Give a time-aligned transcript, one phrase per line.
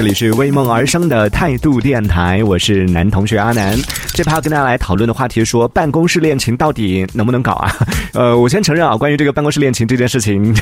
[0.00, 3.78] 这里是为梦而生的态度电台，我是男同学阿南。
[4.14, 7.70] 这趴跟大家来讨论的话题说，办公室恋情到底能不能搞啊？
[8.14, 10.56] 呃，我先承认啊，关于这个办公室恋情这件事情，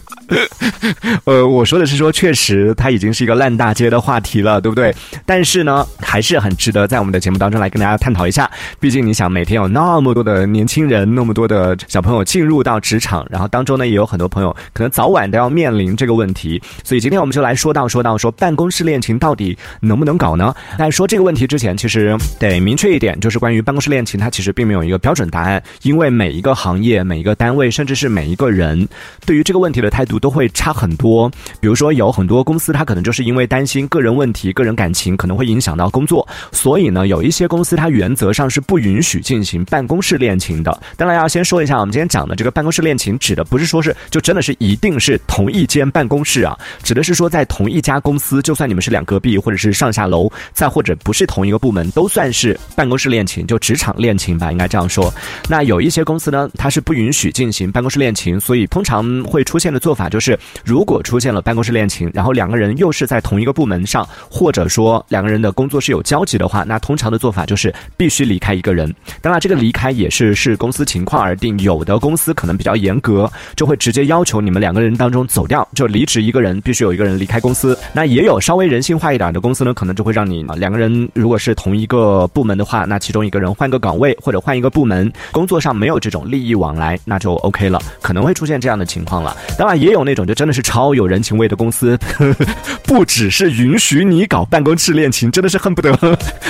[1.24, 4.94] 呃，我说的是说，确实它已经是一个烂大街的话题了，对不对？
[5.24, 8.48] 但是呢，还是很值得在我们的节目当中来跟大家探讨一下。
[8.78, 16.62] 毕竟你想，每天有那么多的年轻人，那么多的小朋友进入到职场，然后当中呢，也有很多朋友可能早晚都要面临这个问题。
[16.84, 20.52] 所以今天我们就来说到说到说办办公室恋情到底能不能搞呢？
[20.76, 28.88] 在说这个问题之前，其实得明确一点，就是关于办公室恋情，它其实并没有一个标准答案，因为每一个行业、每一个单位，甚至是每一个人，
[29.24, 31.30] 对于这个问题的态度都会差很多。
[31.60, 40.76] 比如说，有很多公司，它可能就是因为担心个人问题、个人感情可能会影响到工作，所以呢，有一些公司它原则上是不允许进行办公室恋情的。
[40.96, 55.12] 当然要先说一下，我们今天讲的这个办公室恋情，指的不是说是就真的是一定是同一间办公室啊，指的是说在同一家公司，司就算你们是两隔壁或者是上下楼，再或者不是同一个部门，都算是办公室恋情，就职场恋情吧，应该这样说。
[55.48, 68.94] 那有一些公司呢，它是不允许进行办公室恋情，所以通常会出现的做法就是，如果出现了办公室恋情，然后两个人又是在同一个部门上，或者说两个人的工作是有交集的话，那通常的做法就是必须离开一个人。
[69.20, 77.76] 当然，这个离开也是视公司情况而定，有的公司可能比较严格，就会直接要求你们两个人当中走掉，就离职一个人，必须有一个人离开公司。
[77.92, 87.80] 那也有稍微人性化一点的公司呢，可能就会让你两个人如果是同一个部门的话，那其中一个人换个岗位或者换一个部门，工作上没有这种利益往来，那就 OK 了。
[88.02, 89.36] 可能会出现这样的情况了。
[89.58, 91.98] 当然，也有那种就真的是超有人情味的公司，
[92.84, 95.96] 不只是允许你搞办公室恋情，真的是恨不得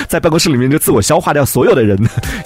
[0.07, 1.97] 在办公室里面就自我消化掉所有的人。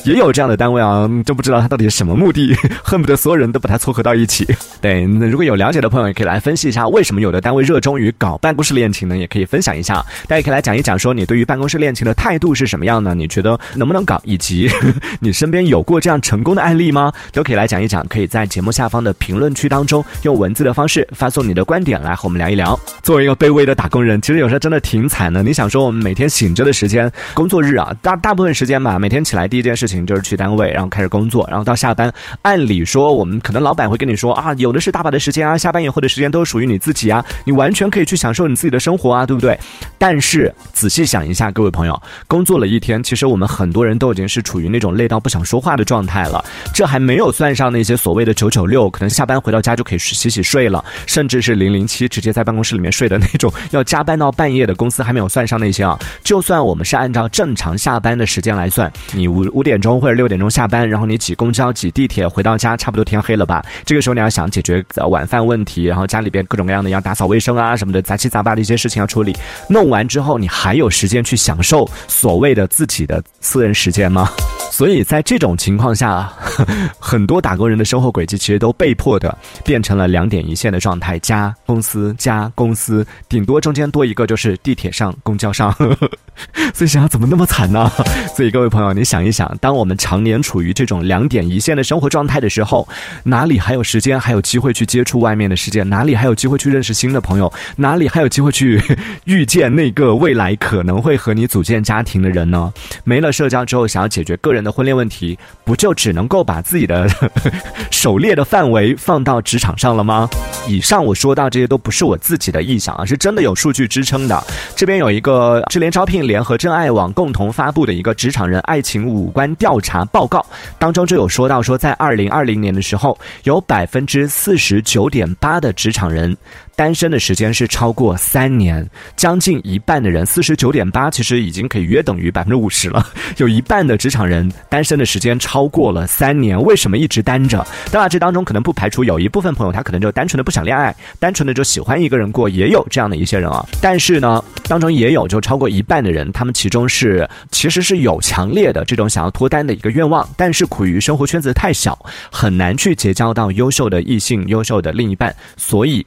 [0.03, 4.45] 也有这样的单位啊，就不知道他到底是什么目的，恨不得所有人都把他撮合到一起。
[4.81, 9.14] 对，那如果有了解的朋友，也可以来分析一下，为什么有的单位热衷于搞办公室恋情呢？
[9.17, 13.13] 也可以分享一下，大家可以来讲一讲，说你对于办公室恋情的态度是什么样呢？
[13.15, 14.21] 你觉得能不能搞？
[14.23, 14.69] 以及
[15.19, 17.11] 你身边有过这样成功的案例吗？
[17.31, 18.05] 都可以来讲一讲。
[18.07, 22.79] 可以在节目下方的评论区当中，用文字的方式发送你的观点来和我们聊一聊。
[23.03, 25.41] 作为一个卑微的打工人，其实有时候真的挺惨的。
[25.43, 32.13] 你想说，我们每天醒着的时间，工作日啊，大大部分时间吧，每天起来第一件事情就是去单位，然后开始工作，然后到下班。
[32.43, 39.59] 按理说，我们可能老板会跟你说啊，有的是大把的时间啊，下班以后的时间都属于你自己啊，你完全可以去享受你自己的生活啊，对不对？
[39.97, 46.43] 但是仔细想一下，各位朋友，工作了一天，其实我们很多人都已经是处于那种累到不想说话的状态了。
[46.73, 55.97] 这还没有算上那些所谓的九九六，可能下班回到家就可以洗洗睡了，甚至是零零七直接在办公室里面睡的那种，要加班到半夜的公司还没有算上那些啊。
[56.23, 63.63] 就算我们是按照正常下班的时间来算，你五五点钟或者六点钟下班，然后你挤公交、挤地铁回到家，差不多天黑了吧？
[63.85, 69.35] 这个时候你要想解决晚饭问题，然后家里边各种各样的要打扫卫生啊什么的杂七杂八的一些事情要处理，
[69.69, 74.29] 弄完完之后你还有时间去享受所谓的自己的私人时间吗？
[74.71, 76.29] 所以在这种情况下，
[76.99, 85.73] 很多打工人的生活轨迹其实都被迫的变成了两点一线的状态：加公司加公司，顶多中间多一个就是地铁上、公交上。
[86.75, 87.89] 所以想想怎么那么惨呢？
[88.35, 92.85] 所以各位朋友，你想一想，当我们常年处于这种两点一线的生活状态的时候，
[93.23, 95.83] 哪里还有时间、还有机会去接触外面的世界？
[95.83, 97.51] 哪里还有机会去认识新的朋友？
[97.77, 98.81] 哪里还有机会去
[99.23, 102.73] 遇见那个未来可能会和你组建家庭的人呢？
[103.05, 107.07] 没了社交之后，想要解决个人的婚恋问题，不就只能够把自己的
[107.89, 110.27] 狩猎的范围放到职场上了吗？
[110.67, 114.43] 以上我说到这些都不是我自己的臆想啊，是真的有数据支撑的。
[114.75, 120.43] 这边有一个智联招聘联合真爱网共同发布的一个职场人爱情五官调查报告，
[120.79, 126.35] 当中就有说到说，在二零二零年的时候，有百分之四十九点八的职场人。
[126.75, 133.05] 单身的时间是超过三年，将近一半的人，四十九点八，其实已经可以约等于百分之五十了。
[133.37, 137.65] 有一半的职场人单身的时间超过了三年，为什么一直单着？
[137.91, 143.65] 当然，这当中可能不排除有一部分朋友他可能就单纯的不想恋爱，单纯的就喜欢一个人过，也有这样的一些人啊。
[143.81, 151.97] 但是呢，当中也有就超过一半的人，他们其中是其实是有强烈的这种想要脱单的一个愿望，但是苦于生活圈子太小，
[152.29, 156.05] 很难去结交到优秀的异性、优秀的另一半，所以。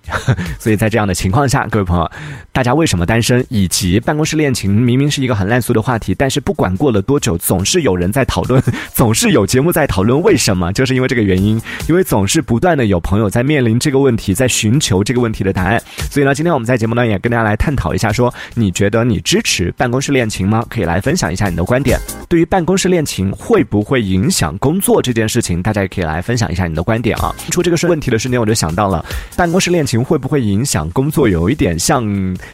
[0.58, 2.10] 所以在这样的情况下，各位朋友，
[2.52, 3.44] 大家为什么单身？
[3.49, 8.62] 以及办公室恋情明明是一个很烂俗的话题，但是不管过了多久，总是有人在讨论，
[8.93, 10.72] 总是有节目在讨论，为什么？
[10.72, 15.81] 就是因为这个原因，因为总是不断的有朋友在面临这个问题，在寻求这个问题的答案。
[16.10, 20.64] 所以呢，今天我们在节目呢也跟大家来探讨一下，说你觉得你支持办公室恋情吗？
[20.69, 21.96] 可以来分享一下你的观点。
[22.28, 27.32] 对于办公室恋情会不会影响工作这件事情，大家也可以来分享一下你的观点啊。
[27.50, 29.05] 出这个问题的瞬间，我就想到了
[29.37, 30.47] 办公室恋情会不会？
[30.50, 32.04] 影响工作有一点像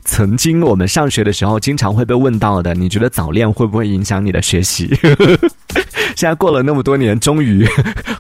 [0.05, 4.93] 曾经我们上学的时候经常会被问到的，你觉得早恋会不会影响你的学习？
[6.17, 7.67] 现在过了那么多年，终于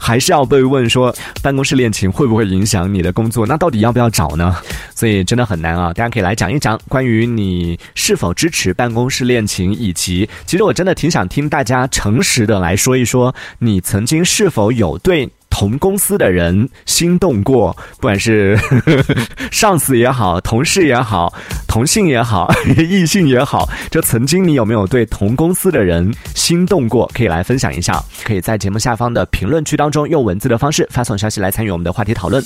[0.01, 3.47] 还是要被问说办公室恋情会不会影响你的工作？
[3.47, 4.57] 那到底要不要找呢？
[4.95, 5.93] 所以真的很难啊！
[5.93, 15.31] 大家可以来讲一讲关于你是否支持办公室恋情，以及其实我真的挺想听大家诚实的来说一说，你曾经是否有对。
[15.57, 18.59] 同公司的人心动过，不管是
[19.53, 21.33] 上司也好，同事也好，
[21.69, 27.09] 同性也好， 异性也好，就曾经你有没有对同公司的人心动过？
[27.15, 32.43] 可以来分享一下，可以在节目下方的评论区当中用文字的方式发送消息来参与我们的话题讨论。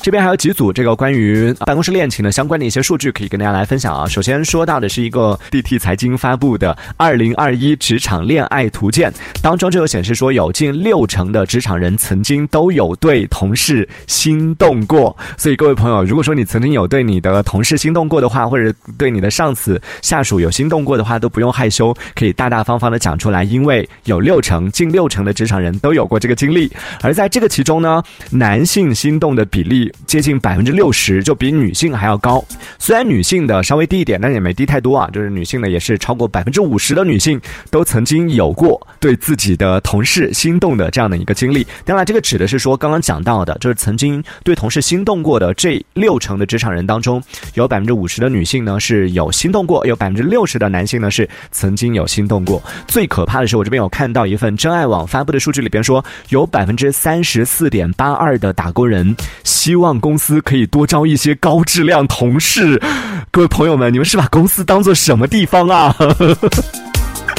[0.00, 4.06] 这边还有几组这个关于办公室恋情的相关的一些数据可以跟大家来分享啊。
[4.06, 9.10] 首先说到的是一个 DT 财经发布的《二零二一职场恋爱图鉴》
[9.42, 15.14] 当中就有显示说，有近六成的职场人曾经都有对同事心动过。
[15.36, 26.72] 所以各位朋友，如果说你曾经有对你的同事心动过的话，或者对你的上司、下属有心动过的话，都不用害羞，可以大大方方的讲出来，因为有六成近六成的职场人都有过这个经历。
[27.02, 29.87] 而在这个其中呢，男性心动的比例。
[30.06, 32.44] 接近百分之六十，就比女性还要高。
[32.78, 35.08] 虽然女性的稍微低一点，但也没低太多啊。
[35.12, 37.40] 就是女性呢，也是超过百分之五十的女性
[37.70, 41.66] 都曾经有过对自己的同事心动的这样的一个经历。
[41.84, 47.22] 当然，这个指的是说刚刚讲到的，就是曾经对同事心动过的这六成的职场人当中，
[47.54, 52.62] 有百分之五十的女性呢是有心动过，有百分之六十的男性呢是曾经有心动过。
[52.86, 59.77] 最可怕的是，我这边有看到一份真爱网发布的数据里边说，有百分之三十四点八二的打工人希。
[59.78, 62.82] 希望公司可以多招一些高质量同事，
[63.30, 65.94] 各位朋友们，你们是把公司当做什么地方啊？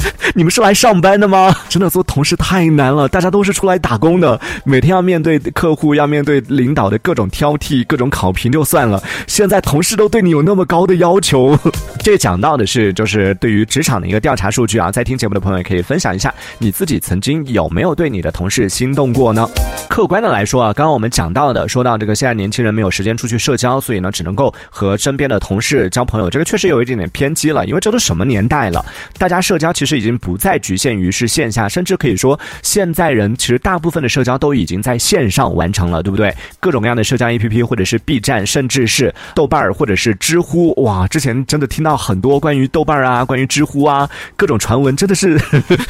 [0.35, 1.55] 你们是来上班的吗？
[1.67, 11.57] 真的做同事太难了，大家都是出来打工的，每天要面对客户，要面对领导的各种挑剔、各种考评就算了，现在同事都对你有那么高的要求。
[12.03, 19.47] 这讲到的是，就是对于职场的一个调查数据啊，在听节目的朋友也可以分享一下，你自己曾经有没有对你的同事心动过呢？
[19.89, 28.85] 客观的来说啊，刚刚我们讲到的，说到这个现在年轻人没有时间出去社交，所以呢，只能够和身边的同事交朋友，这个确实有一点点偏激了，因为这都什么年代了，
[29.17, 36.33] 大家社交其实已经不再局限于是线下，甚至可以说现在人其实大部分的社交都已经在线上完成了，对不对？
[36.59, 45.39] 各种各样的社交 APP，或者是 B 站，甚至是豆瓣儿，或者是知乎，哇，之前真的听到很多关于豆瓣儿啊，关于知乎啊，各种传闻，真的是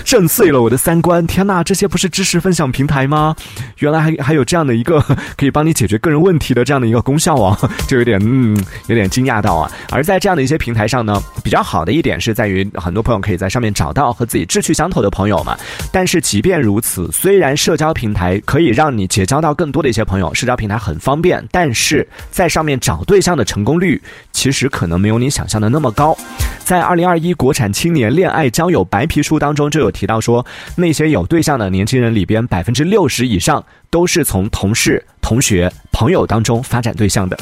[0.04, 1.26] 震碎了我的三观。
[1.28, 3.36] 天呐，这些不是知识分享平台吗？
[3.80, 5.00] 原来还还有这样的一个
[5.38, 7.58] 可以帮你解决个人问题的这样的一个功效啊，
[7.88, 8.56] 就有点嗯，
[8.88, 9.72] 有点惊讶到啊。
[9.92, 15.58] 而在这样的一些平台上呢，比较好的一点是在于，很多朋友可以在上面找找到和自己志趣相投的朋友嘛。
[15.92, 24.00] 但是即便如此，虽然社交平台可以让你结交到更多的一些朋友，社交平台很方便，但是在上面找对象的成功率
[24.32, 26.16] 其实可能没有你想象的那么高。
[26.64, 30.46] 在二零二一国产青年恋爱交友白皮书当中就有提到说，
[30.76, 37.36] 那些有对象的年轻人里边，百分之六十以上都是从同事、同学、朋友当中发展对象的，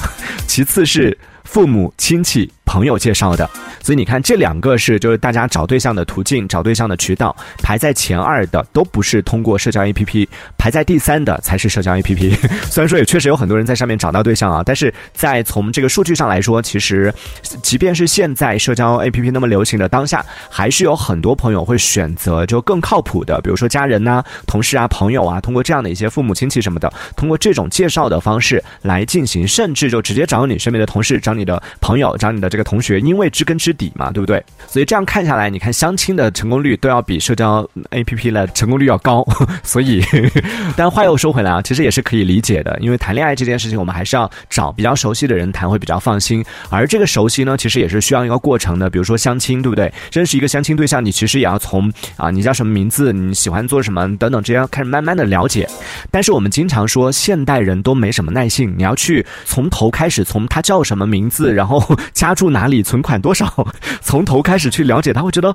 [0.48, 2.50] 其次是父母亲戚。
[2.68, 3.50] 朋友介绍的，
[3.82, 10.28] 所以你看这两个是就是大家找对象的途径、找对象的渠道，排在前二的都不是通过社交 APP，
[10.58, 12.38] 排在第三的才是社交 APP。
[12.70, 17.12] 虽然说也确实有很多人在上面找到对象啊，但是在从这个数据上来说，其实
[17.64, 32.57] 即便是现在社交 APP 那么流行的当下，还是有很多朋友会选择就更靠谱的，比如说家人呐、同事啊、朋友啊，通过这样的一些父母亲戚什么的，通过这种介绍的方式来进行，甚至就直接找你身边的同事、找你的朋友、找你的这。
[32.58, 34.44] 一个同学，因为知根知底嘛，对不对？
[34.68, 39.24] 所以这样看下来，你看相亲的成功率都要比社交 APP 的成功率要高。
[39.64, 40.04] 所以，
[40.76, 46.44] 但话又说回来啊，其实也是可以理解的，因为谈恋爱这件事情，我们还是要找比较熟悉的人谈会比较放心。
[46.70, 48.90] 而这个熟悉呢，其实也是需要一个过程的。
[48.90, 49.94] 比如说相亲，对不对？
[50.12, 55.68] 认识一个相亲对象，你其实也要从啊，你叫什么名字，你喜欢做什么等等这些开始慢慢的了解。
[56.10, 61.84] 但是我们经常说，现代人都没什么耐性，你要去从头开始，从他叫什么名字，然后
[62.14, 63.68] 加哪里，存款多少，
[64.02, 65.54] 从头开始去了解，他会觉得。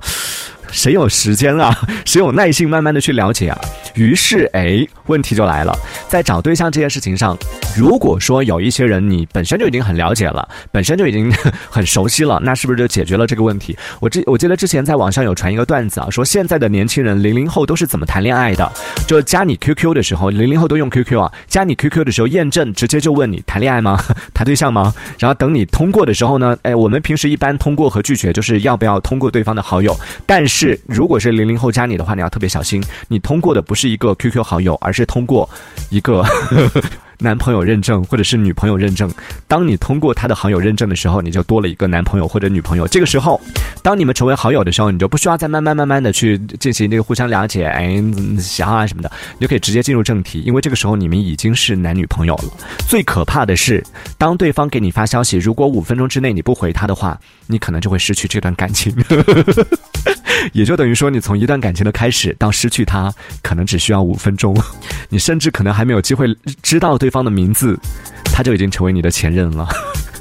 [0.73, 1.73] 谁有时间啊？
[2.03, 3.57] 谁有耐心慢慢的去了解啊？
[3.93, 5.73] 于是，哎，问题就来了，
[6.09, 7.37] 在找对象这件事情上，
[7.77, 11.31] 如果说有一些人你本身就已经很了解了，本身就已经
[11.69, 13.77] 很熟悉了，那是不是就解决了这个问题？
[13.99, 18.69] 我之我记得之前在网上有传一个段子啊，说现在的年轻人零零后都是怎么谈恋爱的？
[19.07, 24.03] 就加你 QQ 的时候，零零后都用 QQ 啊，加你 QQ 的时候验证直接就问你谈恋爱吗？
[24.33, 24.91] 谈对象吗？
[25.19, 30.62] 然后等你通过的时候呢，哎，我们平时一般通过和拒绝就是要不要通过对方的好友，但是。
[30.63, 32.83] 是，如果是零零后加你的话，你要特别小心。
[33.07, 35.49] 你通过的不是一个 QQ 好友，而是通过
[35.89, 36.23] 一个。
[37.19, 39.09] 男朋友认证或者是女朋友认证。
[39.47, 42.85] 当你通过他的好友认证的时候，你就多了一个男朋友或者女朋友。
[42.85, 43.39] 这个时候，
[43.81, 48.03] 当你们成为好友的时候，你就不需要再慢慢慢慢的去进行这个互相了解，哎，
[48.41, 50.41] 想啊什么的，你就可以直接进入正题。
[50.41, 52.45] 因为这个时候你们已经是男女朋友了。
[52.89, 53.81] 最可怕的是，
[54.17, 57.17] 当对方给你发消息，如果五分钟之内你不回他的话，
[57.47, 58.93] 你可能就会失去这段感情。
[60.51, 64.55] 也就等于说，你从一段感情的开始到失去他，可能只需要五分钟。
[65.09, 66.27] 你甚至可能还没有机会
[66.61, 67.79] 知道对方的名字，
[68.25, 69.67] 他就已经成为你的前任了。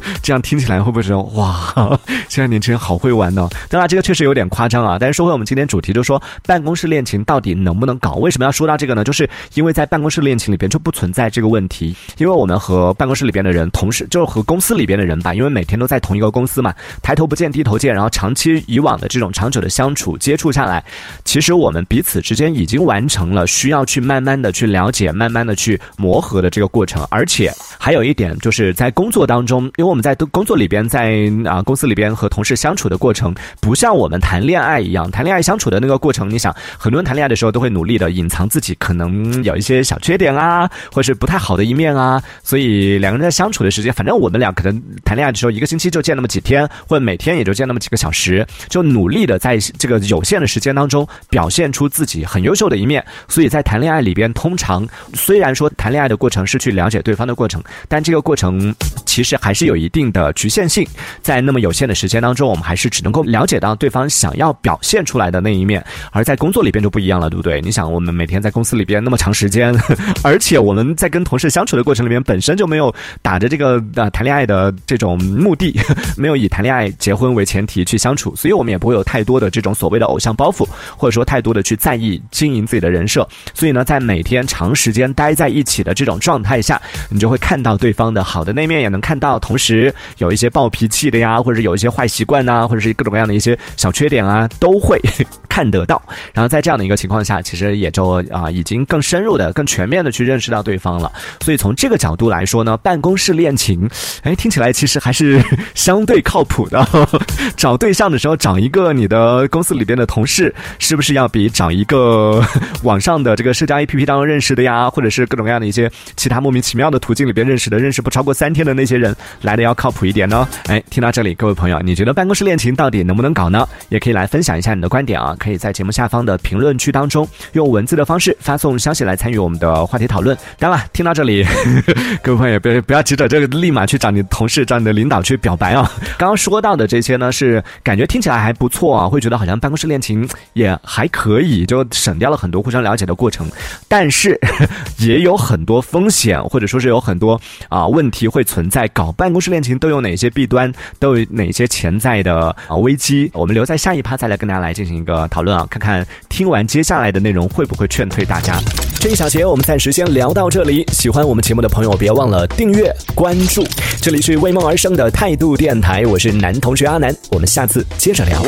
[0.23, 3.49] 这样听起来会不会觉得哇， 现在年轻人好会玩呢？
[3.68, 4.99] 当然，这个确实有点夸张啊。
[4.99, 8.14] 但是说回我们今天主题，就是说办公室恋情到底能不能搞？
[8.14, 9.04] 为什么要说到这个呢？
[9.04, 20.85] 就是因为在办公室恋情里边就不存在这个问题，因为我们和办公室里边的人，同事就是和公司里边的人吧，因为每天都在同一个公司嘛，抬头不见低头见，然后长期以往的这种长久的相处接触下来，
[21.25, 27.06] 其实我们彼此之间已经完成了需要去慢慢的去了解、慢慢的去磨合的这个过程。
[27.11, 27.52] 而且
[27.85, 58.75] 还有一点就是在工作当中，因为我们在工作里边，在啊公司里边和同事相处的过程，不像我们谈恋爱一样，谈恋爱相处的那个过程，你想，很多人谈恋爱的时候都会努力的隐藏自己可能有一些小缺点啊， 或是不太好的一面啊，所以两个人在相处的时间，反正我们俩可能谈恋爱的时候，一个星期就见那么几天，或者每天也就见那么几个小时，就努力的在这个有限的时间当中表现出自己很优秀的一面，所以在谈恋爱里边，通常虽然说谈恋爱的过程是去了解对方的过程，但这个过程
[59.07, 60.33] 其实还是有一定的。
[60.33, 60.85] 局限性，
[61.21, 67.61] 在那么有限的时间当中，我们还是只能够了解到对方想要表现出来的那一面，而在工作里边就不一样了，对不对？
[67.61, 69.73] 你想，我们每天在公司里边那么长时间，
[70.25, 75.79] 而且我们在跟同事相处的过程里面，本身就没有打着这个呃谈恋爱的这种目的，
[76.17, 83.29] 没有以谈恋爱结婚为前提去相处，所以我们也不会有太多的这种所谓的偶像包袱，或者说太多的去在意经营自己的人设。
[83.55, 89.95] 所以呢，在每天长时间待在一起的这种状态下，你就会看到对方的好的那面，也能看到，同时。
[90.19, 95.00] 有一些暴脾气的呀，或者有一些坏习惯呐，或者是各种各样的一些小缺点啊，都会
[95.49, 96.00] 看得到。
[96.33, 101.11] 然后在这样的一个情况下，其实也就啊，已经更深入的、更全面的去认识到对方了。
[101.40, 103.88] 所以从这个角度来说呢，办公室恋情，
[104.23, 105.42] 哎，听起来其实还是
[105.75, 106.87] 相对靠谱的。
[107.57, 112.42] 找对象的时候，找一个你的公司里边的同事，是不是要比找一个
[112.83, 120.06] 网上的这个社交 APP 当中认识的呀，或者是各种各样的一些其他莫名其妙的途径里边认识的、认识不超过三天的那些人来的要靠谱？
[120.06, 120.49] 一点呢？
[120.68, 123.68] 哎，听到这里，各位朋友，你觉得办公室恋情到底能不能搞呢？
[123.90, 125.37] 也可以来分享一下你的观点啊！
[125.38, 130.35] 可以在节目下方的评论区当中用文字的方式发送消息来参与我们的话题讨论。
[130.59, 131.47] 当然，听到这里，
[132.25, 135.92] 各位朋友别不要急着这个立马去找你的同事、找你的领导去表白啊！
[136.16, 143.47] 刚刚说到的这些呢，是感觉听起来还不错啊，会觉得好像办公室恋情也还可以，就省掉了很多互相了解的过程。
[143.87, 144.40] 但是
[144.99, 148.87] 也有很多风险，或者说是有很多啊问题会存在。
[148.89, 150.73] 搞办公室恋情都有哪些弊端？
[150.99, 153.31] 都有哪些潜在的啊危机？
[153.33, 158.59] 我们留在下一趴再来跟大家来进行一个讨论啊，看看听完接下来的内容会不会劝退大家。
[159.01, 160.87] 这一小节我们暂时先聊到这里。
[160.93, 163.65] 喜欢我们节目的朋友，别忘了订阅关注。
[164.01, 168.43] 这里是为梦而生的态度电台，我是男同学阿南，我们下次接着聊。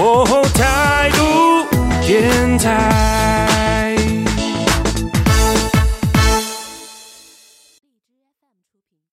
[0.55, 1.67] 态度
[2.07, 3.54] 电台。